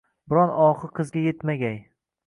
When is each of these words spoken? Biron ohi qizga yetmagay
Biron 0.31 0.53
ohi 0.69 0.91
qizga 1.01 1.27
yetmagay 1.29 1.81